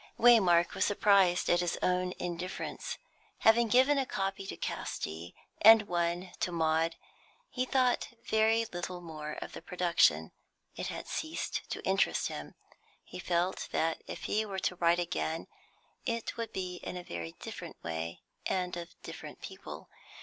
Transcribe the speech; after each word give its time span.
Waymark 0.17 0.73
was 0.73 0.83
surprised 0.83 1.47
at 1.47 1.59
his 1.59 1.77
own 1.83 2.13
indifference. 2.17 2.97
Having 3.41 3.67
given 3.67 3.99
a 3.99 4.05
copy 4.07 4.47
to 4.47 4.57
Casti, 4.57 5.35
and 5.61 5.83
one 5.83 6.31
to 6.39 6.51
Maud, 6.51 6.95
he 7.51 7.65
thought 7.65 8.07
very 8.25 8.65
little 8.65 8.99
more 8.99 9.33
of 9.33 9.51
the 9.53 9.61
production. 9.61 10.31
It 10.75 10.87
had 10.87 11.07
ceased 11.07 11.69
to 11.69 11.85
interest 11.85 12.29
him; 12.29 12.55
he 13.03 13.19
felt 13.19 13.67
that 13.71 14.01
if 14.07 14.23
he 14.23 14.43
were 14.43 14.57
to 14.57 14.75
write 14.77 14.97
again 14.97 15.45
it 16.03 16.35
would 16.35 16.51
be 16.51 16.77
in 16.77 16.97
a 16.97 17.03
very 17.03 17.33
different 17.39 17.77
way 17.83 18.23
and 18.47 18.75
of 18.77 18.99
different 19.03 19.39
people. 19.39 19.87